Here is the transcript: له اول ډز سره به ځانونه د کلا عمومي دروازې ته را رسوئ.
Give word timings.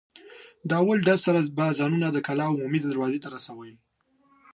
له 0.67 0.73
اول 0.81 0.97
ډز 1.07 1.19
سره 1.27 1.39
به 1.57 1.65
ځانونه 1.79 2.07
د 2.11 2.17
کلا 2.27 2.45
عمومي 2.53 2.79
دروازې 2.81 3.19
ته 3.23 3.27
را 3.33 3.39
رسوئ. 3.41 3.71